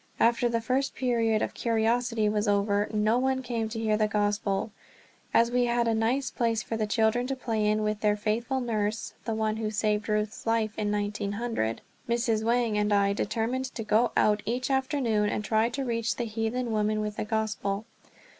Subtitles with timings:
[0.19, 4.71] After the first period of curiosity was over, no one came to hear the Gospel.
[5.31, 8.61] As we had a nice place for the children to play in with their faithful
[8.61, 12.43] nurse, the one who saved Ruth's life in 1900, Mrs.
[12.43, 16.71] Wang and I determined to go out each afternoon and try to reach the heathen
[16.71, 17.85] women with the Gospel.